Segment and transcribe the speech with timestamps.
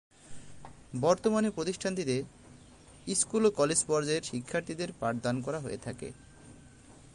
[1.01, 2.15] বর্তমানে প্রতিষ্ঠানটিতে
[3.15, 6.07] স্কুল ও কলেজ পর্যায়ের শিক্ষার্থীদের পাঠদান করা হয়ে থাকে।